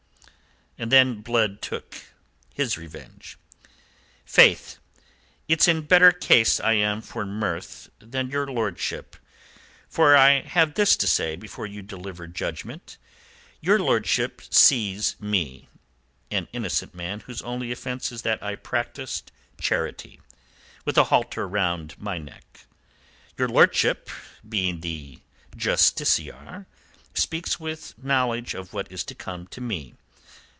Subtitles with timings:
[0.77, 1.95] And then Blood took
[2.55, 3.37] his revenge.
[4.25, 4.79] "Faith,
[5.47, 9.15] it's in better case I am for mirth than your lordship.
[9.87, 12.97] For I have this to say before you deliver judgment.
[13.59, 15.69] Your lordship sees me
[16.31, 19.31] an innocent man whose only offence is that I practised
[19.61, 20.19] charity
[20.83, 22.61] with a halter round my neck.
[23.37, 24.09] Your lordship,
[24.49, 25.19] being the
[25.55, 26.65] justiciar,
[27.13, 29.93] speaks with knowledge of what is to come to me.